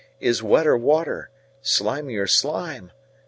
[0.19, 1.29] 18Is wetter water,
[1.61, 2.91] slimier slime!